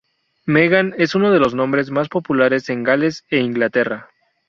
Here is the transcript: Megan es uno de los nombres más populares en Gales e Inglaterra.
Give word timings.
Megan 0.47 0.95
es 0.97 1.13
uno 1.13 1.29
de 1.31 1.37
los 1.37 1.53
nombres 1.53 1.91
más 1.91 2.09
populares 2.09 2.69
en 2.69 2.81
Gales 2.83 3.23
e 3.29 3.37
Inglaterra. 3.37 4.09